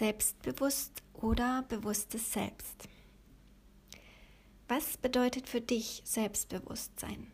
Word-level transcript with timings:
Selbstbewusst 0.00 1.02
oder 1.12 1.62
bewusstes 1.68 2.32
Selbst. 2.32 2.88
Was 4.66 4.96
bedeutet 4.96 5.46
für 5.46 5.60
dich 5.60 6.00
Selbstbewusstsein? 6.06 7.30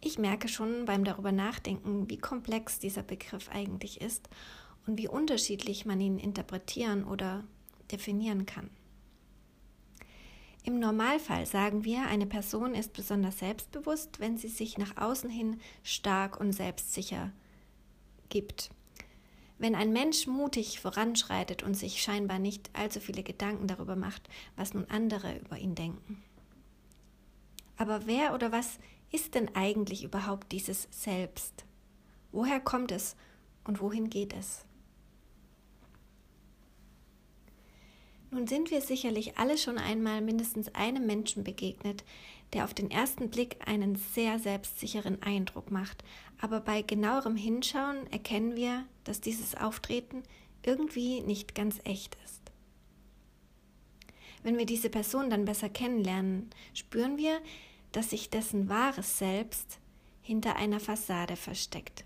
Ich 0.00 0.16
merke 0.16 0.46
schon 0.46 0.84
beim 0.84 1.02
darüber 1.02 1.32
nachdenken, 1.32 2.08
wie 2.08 2.18
komplex 2.18 2.78
dieser 2.78 3.02
Begriff 3.02 3.48
eigentlich 3.48 4.00
ist 4.00 4.28
und 4.86 4.96
wie 4.96 5.08
unterschiedlich 5.08 5.86
man 5.86 6.00
ihn 6.00 6.20
interpretieren 6.20 7.02
oder 7.02 7.42
definieren 7.90 8.46
kann. 8.46 8.70
Im 10.62 10.78
Normalfall 10.78 11.46
sagen 11.46 11.82
wir, 11.82 12.06
eine 12.06 12.26
Person 12.26 12.76
ist 12.76 12.92
besonders 12.92 13.40
selbstbewusst, 13.40 14.20
wenn 14.20 14.38
sie 14.38 14.46
sich 14.46 14.78
nach 14.78 14.96
außen 14.98 15.30
hin 15.30 15.60
stark 15.82 16.38
und 16.38 16.52
selbstsicher 16.52 17.32
gibt. 18.28 18.70
Wenn 19.60 19.74
ein 19.74 19.92
Mensch 19.92 20.26
mutig 20.26 20.80
voranschreitet 20.80 21.62
und 21.62 21.74
sich 21.74 22.00
scheinbar 22.02 22.38
nicht 22.38 22.70
allzu 22.72 22.98
viele 22.98 23.22
Gedanken 23.22 23.66
darüber 23.66 23.94
macht, 23.94 24.26
was 24.56 24.72
nun 24.72 24.86
andere 24.86 25.36
über 25.36 25.58
ihn 25.58 25.74
denken. 25.74 26.22
Aber 27.76 28.06
wer 28.06 28.32
oder 28.32 28.52
was 28.52 28.78
ist 29.12 29.34
denn 29.34 29.54
eigentlich 29.54 30.02
überhaupt 30.02 30.50
dieses 30.52 30.88
Selbst? 30.90 31.66
Woher 32.32 32.58
kommt 32.58 32.90
es 32.90 33.16
und 33.64 33.82
wohin 33.82 34.08
geht 34.08 34.32
es? 34.32 34.64
Nun 38.30 38.46
sind 38.46 38.70
wir 38.70 38.80
sicherlich 38.80 39.38
alle 39.38 39.58
schon 39.58 39.76
einmal 39.76 40.20
mindestens 40.20 40.72
einem 40.74 41.04
Menschen 41.06 41.42
begegnet, 41.42 42.04
der 42.52 42.64
auf 42.64 42.74
den 42.74 42.90
ersten 42.90 43.28
Blick 43.28 43.56
einen 43.66 43.96
sehr 43.96 44.38
selbstsicheren 44.38 45.22
Eindruck 45.22 45.70
macht, 45.70 46.04
aber 46.40 46.60
bei 46.60 46.82
genauerem 46.82 47.36
Hinschauen 47.36 48.06
erkennen 48.12 48.54
wir, 48.54 48.84
dass 49.04 49.20
dieses 49.20 49.56
Auftreten 49.56 50.22
irgendwie 50.64 51.22
nicht 51.22 51.54
ganz 51.54 51.80
echt 51.84 52.16
ist. 52.24 52.40
Wenn 54.42 54.58
wir 54.58 54.66
diese 54.66 54.90
Person 54.90 55.28
dann 55.28 55.44
besser 55.44 55.68
kennenlernen, 55.68 56.50
spüren 56.72 57.18
wir, 57.18 57.40
dass 57.92 58.10
sich 58.10 58.30
dessen 58.30 58.68
wahres 58.68 59.18
Selbst 59.18 59.78
hinter 60.22 60.56
einer 60.56 60.80
Fassade 60.80 61.36
versteckt 61.36 62.04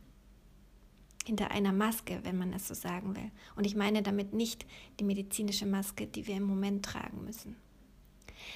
hinter 1.24 1.50
einer 1.50 1.72
Maske, 1.72 2.20
wenn 2.22 2.38
man 2.38 2.52
es 2.52 2.68
so 2.68 2.74
sagen 2.74 3.16
will. 3.16 3.30
Und 3.56 3.66
ich 3.66 3.74
meine 3.74 4.02
damit 4.02 4.32
nicht 4.34 4.66
die 5.00 5.04
medizinische 5.04 5.66
Maske, 5.66 6.06
die 6.06 6.26
wir 6.26 6.36
im 6.36 6.44
Moment 6.44 6.84
tragen 6.84 7.24
müssen. 7.24 7.56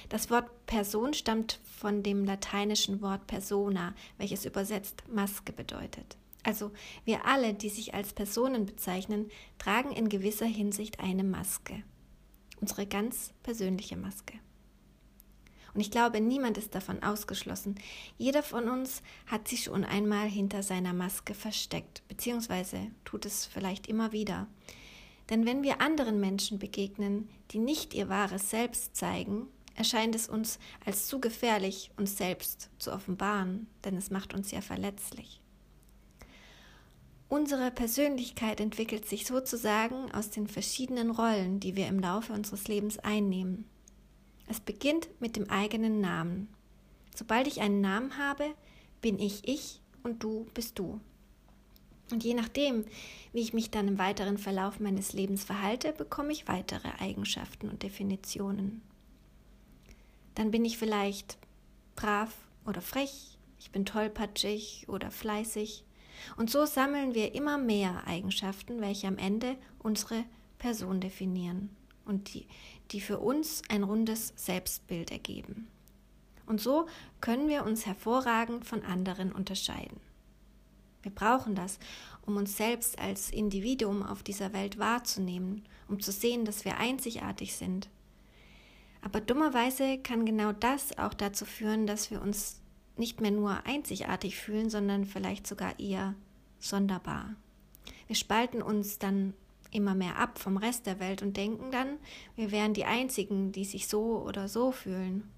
Das 0.09 0.29
Wort 0.29 0.65
Person 0.65 1.13
stammt 1.13 1.59
von 1.63 2.03
dem 2.03 2.25
lateinischen 2.25 3.01
Wort 3.01 3.27
persona, 3.27 3.95
welches 4.17 4.45
übersetzt 4.45 5.03
Maske 5.09 5.51
bedeutet. 5.51 6.17
Also 6.43 6.71
wir 7.05 7.25
alle, 7.25 7.53
die 7.53 7.69
sich 7.69 7.93
als 7.93 8.13
Personen 8.13 8.65
bezeichnen, 8.65 9.29
tragen 9.57 9.91
in 9.91 10.09
gewisser 10.09 10.45
Hinsicht 10.45 10.99
eine 10.99 11.23
Maske. 11.23 11.83
Unsere 12.61 12.85
ganz 12.85 13.33
persönliche 13.43 13.97
Maske. 13.97 14.33
Und 15.79 15.83
ich 15.83 15.91
glaube, 15.91 16.19
niemand 16.19 16.57
ist 16.57 16.75
davon 16.75 17.03
ausgeschlossen. 17.03 17.75
Jeder 18.17 18.43
von 18.43 18.67
uns 18.67 19.01
hat 19.27 19.47
sich 19.47 19.63
schon 19.63 19.85
einmal 19.85 20.27
hinter 20.27 20.61
seiner 20.61 20.91
Maske 20.91 21.33
versteckt, 21.33 22.05
beziehungsweise 22.09 22.91
tut 23.05 23.25
es 23.25 23.45
vielleicht 23.45 23.87
immer 23.87 24.11
wieder. 24.11 24.47
Denn 25.29 25.45
wenn 25.45 25.63
wir 25.63 25.79
anderen 25.79 26.19
Menschen 26.19 26.59
begegnen, 26.59 27.29
die 27.51 27.59
nicht 27.59 27.93
ihr 27.93 28.09
wahres 28.09 28.49
Selbst 28.49 28.97
zeigen, 28.97 29.47
erscheint 29.73 30.15
es 30.15 30.27
uns 30.27 30.59
als 30.85 31.07
zu 31.07 31.21
gefährlich, 31.21 31.91
uns 31.95 32.17
selbst 32.17 32.69
zu 32.77 32.91
offenbaren, 32.91 33.65
denn 33.85 33.95
es 33.95 34.09
macht 34.09 34.33
uns 34.33 34.51
ja 34.51 34.59
verletzlich. 34.59 35.39
Unsere 37.29 37.71
Persönlichkeit 37.71 38.59
entwickelt 38.59 39.05
sich 39.05 39.25
sozusagen 39.25 40.11
aus 40.11 40.29
den 40.29 40.47
verschiedenen 40.47 41.09
Rollen, 41.09 41.61
die 41.61 41.77
wir 41.77 41.87
im 41.87 42.01
Laufe 42.01 42.33
unseres 42.33 42.67
Lebens 42.67 42.99
einnehmen. 42.99 43.63
Es 44.49 44.59
beginnt 44.59 45.07
mit 45.21 45.35
dem 45.35 45.47
eigenen 45.51 46.01
Namen. 46.01 46.47
Sobald 47.15 47.45
ich 47.45 47.61
einen 47.61 47.81
Namen 47.81 48.17
habe, 48.17 48.55
bin 48.99 49.19
ich 49.19 49.47
ich 49.47 49.79
und 50.01 50.23
du 50.23 50.47
bist 50.55 50.79
du. 50.79 50.99
Und 52.09 52.23
je 52.23 52.33
nachdem, 52.33 52.83
wie 53.31 53.41
ich 53.41 53.53
mich 53.53 53.69
dann 53.69 53.87
im 53.87 53.99
weiteren 53.99 54.39
Verlauf 54.39 54.79
meines 54.79 55.13
Lebens 55.13 55.43
verhalte, 55.43 55.93
bekomme 55.93 56.31
ich 56.31 56.47
weitere 56.47 56.89
Eigenschaften 56.99 57.69
und 57.69 57.83
Definitionen. 57.83 58.81
Dann 60.33 60.49
bin 60.49 60.65
ich 60.65 60.79
vielleicht 60.79 61.37
brav 61.95 62.33
oder 62.65 62.81
frech, 62.81 63.37
ich 63.59 63.69
bin 63.69 63.85
tollpatschig 63.85 64.87
oder 64.89 65.11
fleißig. 65.11 65.83
Und 66.37 66.49
so 66.49 66.65
sammeln 66.65 67.13
wir 67.13 67.35
immer 67.35 67.59
mehr 67.59 68.07
Eigenschaften, 68.07 68.81
welche 68.81 69.07
am 69.07 69.19
Ende 69.19 69.55
unsere 69.77 70.25
Person 70.57 71.01
definieren 71.01 71.69
und 72.09 72.33
die, 72.33 72.47
die 72.91 72.99
für 72.99 73.19
uns 73.19 73.61
ein 73.69 73.83
rundes 73.83 74.33
Selbstbild 74.35 75.11
ergeben. 75.11 75.67
Und 76.45 76.59
so 76.59 76.87
können 77.21 77.47
wir 77.47 77.63
uns 77.63 77.85
hervorragend 77.85 78.65
von 78.65 78.83
anderen 78.83 79.31
unterscheiden. 79.31 80.01
Wir 81.03 81.11
brauchen 81.11 81.55
das, 81.55 81.79
um 82.25 82.35
uns 82.35 82.57
selbst 82.57 82.99
als 82.99 83.29
Individuum 83.29 84.03
auf 84.03 84.23
dieser 84.23 84.51
Welt 84.51 84.79
wahrzunehmen, 84.79 85.63
um 85.87 85.99
zu 86.01 86.11
sehen, 86.11 86.43
dass 86.43 86.65
wir 86.65 86.77
einzigartig 86.77 87.55
sind. 87.55 87.87
Aber 89.01 89.21
dummerweise 89.21 89.99
kann 89.99 90.25
genau 90.25 90.51
das 90.51 90.97
auch 90.97 91.13
dazu 91.13 91.45
führen, 91.45 91.87
dass 91.87 92.11
wir 92.11 92.21
uns 92.21 92.59
nicht 92.97 93.21
mehr 93.21 93.31
nur 93.31 93.65
einzigartig 93.65 94.35
fühlen, 94.35 94.69
sondern 94.69 95.05
vielleicht 95.05 95.47
sogar 95.47 95.79
eher 95.79 96.15
sonderbar. 96.59 97.35
Wir 98.07 98.15
spalten 98.15 98.61
uns 98.61 98.99
dann 98.99 99.33
immer 99.71 99.95
mehr 99.95 100.17
ab 100.17 100.39
vom 100.39 100.57
Rest 100.57 100.85
der 100.85 100.99
Welt 100.99 101.21
und 101.21 101.37
denken 101.37 101.71
dann, 101.71 101.97
wir 102.35 102.51
wären 102.51 102.73
die 102.73 102.85
Einzigen, 102.85 103.51
die 103.51 103.65
sich 103.65 103.87
so 103.87 104.23
oder 104.25 104.47
so 104.47 104.71
fühlen. 104.71 105.29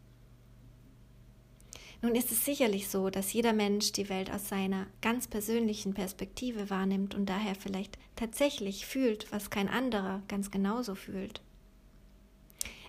Nun 2.04 2.16
ist 2.16 2.32
es 2.32 2.44
sicherlich 2.46 2.90
so, 2.90 3.12
dass 3.12 3.32
jeder 3.32 3.54
Mensch 3.54 3.92
die 3.92 4.10
Welt 4.10 4.32
aus 4.32 4.50
seiner 4.50 4.88
ganz 5.02 5.28
persönlichen 5.28 5.94
Perspektive 5.94 6.72
wahrnimmt 6.72 7.14
und 7.14 7.28
daher 7.28 7.54
vielleicht 7.54 8.00
tatsächlich 8.16 8.88
fühlt, 8.88 9.32
was 9.32 9.52
kein 9.52 9.70
anderer 9.70 10.24
ganz 10.28 10.50
genauso 10.50 10.96
fühlt. 10.96 11.42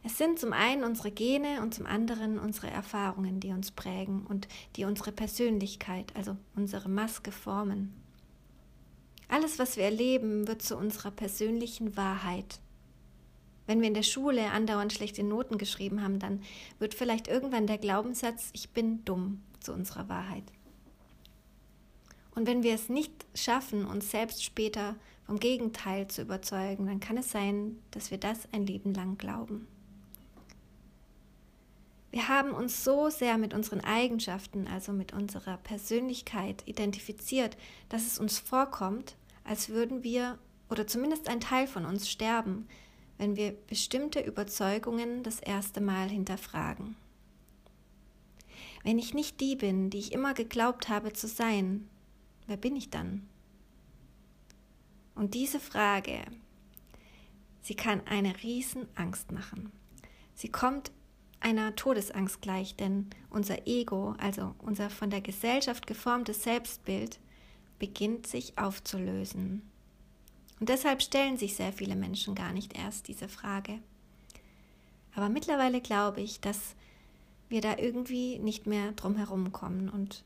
Es 0.03 0.19
sind 0.19 0.39
zum 0.39 0.53
einen 0.53 0.83
unsere 0.83 1.13
Gene 1.13 1.61
und 1.63 1.75
zum 1.75 1.87
anderen 1.87 2.39
unsere 2.39 2.69
Erfahrungen, 2.71 3.39
die 3.39 3.53
uns 3.53 3.71
prägen 3.71 4.27
und 4.27 4.49
die 4.77 4.85
unsere 4.85 5.13
Persönlichkeit, 5.13 6.17
also 6.17 6.37
unsere 6.57 6.89
Maske 6.89 7.31
formen. 7.31 8.02
Alles, 9.33 9.59
was 9.59 9.79
wir 9.79 9.85
erleben, 9.85 10.47
wird 10.47 10.61
zu 10.61 10.77
unserer 10.77 11.11
persönlichen 11.11 11.97
Wahrheit. 11.97 12.61
Wenn 13.67 13.81
wir 13.81 13.89
in 13.89 13.95
der 13.95 14.03
Schule 14.03 14.51
andauernd 14.51 14.93
schlechte 14.93 15.23
Noten 15.23 15.57
geschrieben 15.57 16.03
haben, 16.03 16.19
dann 16.19 16.43
wird 16.79 16.93
vielleicht 16.93 17.29
irgendwann 17.29 17.67
der 17.67 17.79
Glaubenssatz, 17.79 18.51
ich 18.53 18.69
bin 18.75 19.07
dumm, 19.07 19.43
zu 19.59 19.73
unserer 19.73 20.11
Wahrheit. 20.11 20.45
Und 22.35 22.47
wenn 22.47 22.63
wir 22.63 22.75
es 22.75 22.91
nicht 22.91 23.25
schaffen, 23.35 23.87
uns 23.87 24.11
selbst 24.11 24.45
später 24.45 24.97
vom 25.25 25.41
Gegenteil 25.41 26.09
zu 26.09 26.21
überzeugen, 26.21 26.85
dann 26.85 27.01
kann 27.01 27.17
es 27.17 27.31
sein, 27.31 27.79
dass 27.91 28.11
wir 28.11 28.19
das 28.19 28.47
ein 28.53 28.67
Leben 28.67 28.93
lang 28.93 29.17
glauben. 29.17 29.67
Wir 32.11 32.29
haben 32.29 32.51
uns 32.51 32.85
so 32.85 33.09
sehr 33.09 33.39
mit 33.39 33.55
unseren 33.55 33.81
Eigenschaften, 33.81 34.67
also 34.67 34.93
mit 34.93 35.15
unserer 35.15 35.57
Persönlichkeit 35.57 36.63
identifiziert, 36.67 37.57
dass 37.89 38.07
es 38.07 38.19
uns 38.19 38.39
vorkommt, 38.39 39.17
als 39.45 39.69
würden 39.69 40.03
wir 40.03 40.39
oder 40.69 40.87
zumindest 40.87 41.29
ein 41.29 41.41
Teil 41.41 41.67
von 41.67 41.85
uns 41.85 42.09
sterben, 42.09 42.67
wenn 43.19 43.37
wir 43.37 43.53
bestimmte 43.53 44.21
Überzeugungen 44.21 45.23
das 45.23 45.39
erste 45.39 45.81
Mal 45.81 46.09
hinterfragen. 46.09 46.97
Wenn 48.83 48.99
ich 48.99 49.15
nicht 49.15 49.41
die 49.41 49.55
bin, 49.55 49.91
die 49.91 49.99
ich 49.99 50.13
immer 50.13 50.35
geglaubt 50.35 50.89
habe 50.89 51.13
zu 51.13 51.29
sein, 51.29 51.89
wer 52.47 52.57
bin 52.57 52.75
ich 52.75 52.91
dann? 52.91 53.29
Und 55.15 55.35
diese 55.35 55.61
Frage, 55.61 56.23
sie 57.61 57.75
kann 57.75 58.01
eine 58.07 58.43
Riesenangst 58.43 59.31
machen. 59.31 59.71
Sie 60.35 60.49
kommt 60.49 60.91
einer 61.39 61.77
Todesangst 61.77 62.41
gleich, 62.41 62.77
denn 62.77 63.11
unser 63.31 63.67
Ego, 63.67 64.15
also 64.19 64.55
unser 64.59 64.91
von 64.91 65.11
der 65.11 65.21
Gesellschaft 65.21 65.87
geformtes 65.87 66.43
Selbstbild, 66.45 67.21
beginnt 67.83 68.29
sich 68.29 68.57
aufzulösen. 68.59 69.61
Und 70.61 70.69
deshalb 70.69 71.03
stellen 71.03 71.37
sich 71.37 71.57
sehr 71.57 71.73
viele 71.73 71.97
Menschen 71.97 72.37
gar 72.37 72.53
nicht 72.53 72.79
erst 72.79 73.09
diese 73.09 73.27
Frage. 73.27 73.81
Aber 75.17 75.29
mittlerweile 75.29 75.81
glaube 75.81 76.21
ich, 76.21 76.41
dass 76.41 76.77
wir 77.49 77.61
da 77.61 77.77
irgendwie 77.79 78.39
nicht 78.39 78.69
mehr 78.69 78.93
drum 78.93 79.17
herum 79.17 79.51
kommen 79.51 79.89
und 79.89 80.23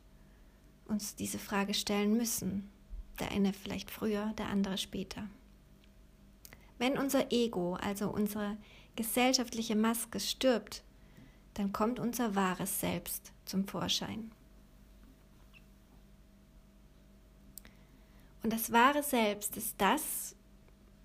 uns 0.84 1.14
diese 1.14 1.38
Frage 1.38 1.72
stellen 1.72 2.18
müssen. 2.18 2.68
Der 3.20 3.30
eine 3.30 3.54
vielleicht 3.54 3.90
früher, 3.90 4.34
der 4.36 4.50
andere 4.50 4.76
später. 4.76 5.26
Wenn 6.76 6.98
unser 6.98 7.32
Ego, 7.32 7.76
also 7.76 8.10
unsere 8.10 8.58
gesellschaftliche 8.96 9.76
Maske, 9.76 10.20
stirbt, 10.20 10.82
dann 11.54 11.72
kommt 11.72 12.00
unser 12.00 12.34
wahres 12.34 12.80
Selbst 12.80 13.32
zum 13.46 13.66
Vorschein. 13.66 14.30
Und 18.46 18.52
das 18.52 18.70
wahre 18.70 19.02
Selbst 19.02 19.56
ist 19.56 19.74
das, 19.78 20.36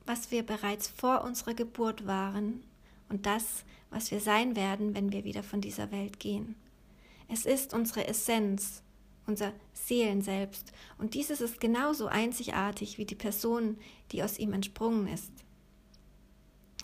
was 0.05 0.29
wir 0.29 0.43
bereits 0.43 0.87
vor 0.87 1.23
unserer 1.23 1.55
Geburt 1.55 2.05
waren 2.05 2.61
und 3.09 3.25
das, 3.25 3.65
was 3.89 4.11
wir 4.11 4.19
sein 4.19 4.55
werden, 4.55 4.93
wenn 4.93 5.11
wir 5.11 5.23
wieder 5.23 5.41
von 5.41 5.59
dieser 5.59 5.91
Welt 5.91 6.19
gehen. 6.19 6.53
Es 7.29 7.47
ist 7.47 7.73
unsere 7.73 8.05
Essenz, 8.07 8.83
unser 9.25 9.53
Seelenselbst, 9.73 10.71
und 10.99 11.15
dieses 11.15 11.41
ist 11.41 11.59
genauso 11.59 12.05
einzigartig 12.05 12.99
wie 12.99 13.05
die 13.05 13.15
Person, 13.15 13.79
die 14.11 14.21
aus 14.21 14.37
ihm 14.37 14.53
entsprungen 14.53 15.07
ist. 15.07 15.31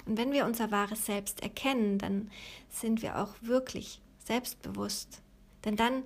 Und 0.08 0.18
wenn 0.18 0.32
wir 0.32 0.48
unser 0.48 0.72
wahres 0.72 1.06
Selbst 1.06 1.44
erkennen, 1.44 2.00
dann 2.00 2.32
sind 2.72 3.04
wir 3.04 3.20
auch 3.20 3.36
wirklich 3.42 4.02
selbstbewusst. 4.26 5.22
Denn 5.66 5.76
dann 5.76 6.02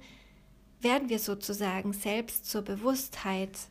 werden 0.82 1.08
wir 1.08 1.20
sozusagen 1.20 1.94
selbst 1.94 2.48
zur 2.48 2.64
Bewusstheit. 2.64 3.71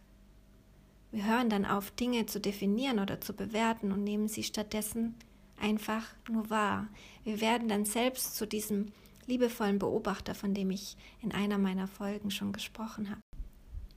Wir 1.13 1.27
hören 1.27 1.51
dann 1.51 1.65
auf, 1.65 1.91
Dinge 1.91 2.27
zu 2.27 2.41
definieren 2.41 2.99
oder 2.99 3.21
zu 3.21 3.33
bewerten 3.33 3.93
und 3.93 4.05
nehmen 4.05 4.29
sie 4.29 4.45
stattdessen 4.45 5.17
einfach 5.61 6.05
nur 6.29 6.51
wahr. 6.51 6.89
Wir 7.25 7.41
werden 7.41 7.69
dann 7.69 7.85
selbst 7.85 8.37
zu 8.37 8.47
diesem 8.47 8.93
liebevollen 9.27 9.79
Beobachter, 9.79 10.35
von 10.35 10.55
dem 10.55 10.71
ich 10.71 10.97
in 11.21 11.33
einer 11.33 11.59
meiner 11.59 11.87
Folgen 11.87 12.31
schon 12.31 12.53
gesprochen 12.53 13.11
habe. 13.11 13.21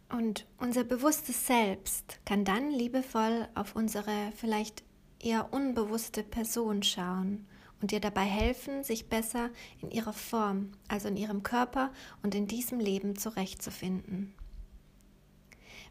Und 0.09 0.45
unser 0.57 0.83
bewusstes 0.83 1.47
Selbst 1.47 2.19
kann 2.25 2.45
dann 2.45 2.69
liebevoll 2.69 3.47
auf 3.55 3.75
unsere 3.75 4.31
vielleicht 4.35 4.83
eher 5.19 5.53
unbewusste 5.53 6.23
Person 6.23 6.83
schauen 6.83 7.47
und 7.81 7.91
ihr 7.91 7.99
dabei 7.99 8.25
helfen, 8.25 8.83
sich 8.83 9.09
besser 9.09 9.49
in 9.81 9.89
ihrer 9.89 10.13
Form, 10.13 10.71
also 10.87 11.07
in 11.07 11.17
ihrem 11.17 11.41
Körper 11.41 11.91
und 12.21 12.35
in 12.35 12.47
diesem 12.47 12.79
Leben 12.79 13.17
zurechtzufinden. 13.17 14.33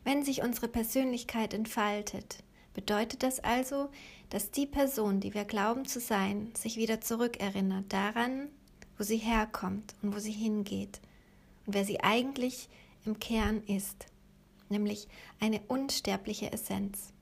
Wenn 0.04 0.24
sich 0.24 0.42
unsere 0.42 0.68
Persönlichkeit 0.68 1.54
entfaltet, 1.54 2.42
bedeutet 2.74 3.22
das 3.22 3.40
also, 3.40 3.90
dass 4.30 4.50
die 4.50 4.66
Person, 4.66 5.20
die 5.20 5.34
wir 5.34 5.44
glauben 5.44 5.84
zu 5.84 6.00
sein, 6.00 6.52
sich 6.56 6.76
wieder 6.76 7.00
zurückerinnert 7.00 7.92
daran, 7.92 8.48
wo 8.98 9.04
sie 9.04 9.18
herkommt 9.18 9.94
und 10.02 10.14
wo 10.14 10.18
sie 10.18 10.32
hingeht 10.32 11.00
und 11.66 11.74
wer 11.74 11.84
sie 11.84 12.00
eigentlich 12.00 12.68
im 13.04 13.18
Kern 13.18 13.62
ist, 13.64 14.06
nämlich 14.68 15.08
eine 15.40 15.60
unsterbliche 15.68 16.52
Essenz. 16.52 17.12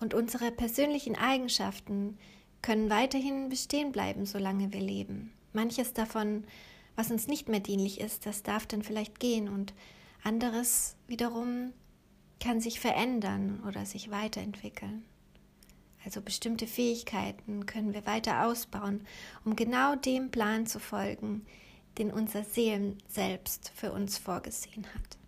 Und 0.00 0.14
unsere 0.14 0.50
persönlichen 0.50 1.16
Eigenschaften 1.16 2.18
können 2.60 2.90
weiterhin 2.90 3.48
bestehen 3.48 3.92
bleiben, 3.92 4.26
solange 4.26 4.72
wir 4.72 4.80
leben. 4.80 5.32
Manches 5.52 5.92
davon, 5.92 6.44
was 6.96 7.10
uns 7.10 7.28
nicht 7.28 7.48
mehr 7.48 7.60
dienlich 7.60 8.00
ist, 8.00 8.26
das 8.26 8.42
darf 8.42 8.66
dann 8.66 8.82
vielleicht 8.82 9.20
gehen 9.20 9.48
und 9.48 9.74
anderes 10.22 10.96
wiederum 11.06 11.72
kann 12.40 12.60
sich 12.60 12.80
verändern 12.80 13.62
oder 13.66 13.86
sich 13.86 14.10
weiterentwickeln. 14.10 15.04
Also 16.04 16.20
bestimmte 16.20 16.66
Fähigkeiten 16.66 17.66
können 17.66 17.94
wir 17.94 18.06
weiter 18.06 18.46
ausbauen, 18.46 19.06
um 19.44 19.54
genau 19.54 19.94
dem 19.94 20.30
Plan 20.30 20.66
zu 20.66 20.80
folgen, 20.80 21.46
den 21.98 22.10
unser 22.10 22.42
Seelen 22.42 22.98
selbst 23.08 23.70
für 23.74 23.92
uns 23.92 24.18
vorgesehen 24.18 24.86
hat. 24.94 25.18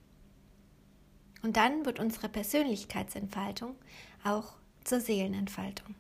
Und 1.42 1.56
dann 1.56 1.84
wird 1.84 2.00
unsere 2.00 2.28
Persönlichkeitsentfaltung 2.28 3.76
auch 4.24 4.54
zur 4.82 5.00
Seelenentfaltung. 5.00 5.94